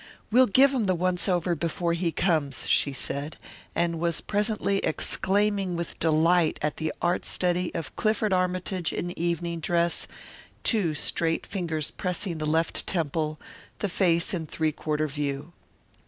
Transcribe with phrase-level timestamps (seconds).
[0.31, 3.37] "We'll give 'em the once over before he comes," she said,
[3.75, 9.59] and was presently exclaiming with delight at the art study of Clifford Armytage in evening
[9.59, 10.07] dress,
[10.63, 13.39] two straight fingers pressing the left temple,
[13.77, 15.53] the face in three quarter view.